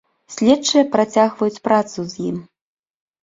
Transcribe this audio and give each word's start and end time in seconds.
Следчыя 0.35 0.83
працягваюць 0.95 1.63
працу 1.67 1.99
з 2.13 2.25
ім. 2.31 2.39